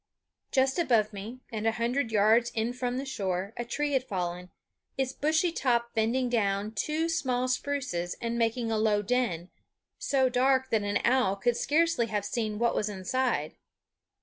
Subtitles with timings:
[0.51, 4.49] Just above me, and a hundred yards in from the shore, a tree had fallen,
[4.97, 9.51] its bushy top bending down two small spruces and making a low den,
[9.99, 13.57] so dark that an owl could scarcely have seen what was inside.